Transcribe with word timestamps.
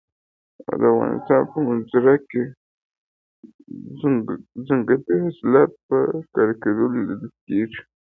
د 0.65 0.81
افغانستان 0.93 1.41
په 1.51 1.57
منظره 1.67 2.15
کې 2.29 2.41
ځنګلي 4.67 5.15
حاصلات 5.23 5.71
په 5.87 5.97
ښکاره 6.25 6.85
لیدل 6.95 7.21
کېږي. 7.47 7.81